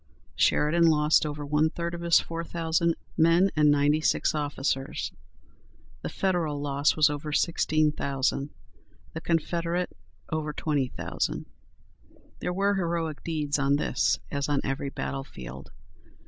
[0.35, 5.11] Sheridan lost over one third of his four thousand men and ninety six officers.
[6.01, 8.49] The Federal loss was over sixteen thousand;
[9.13, 9.95] the Confederate,
[10.31, 11.45] over twenty thousand.
[12.39, 15.69] There were heroic deeds on this as on every battle field.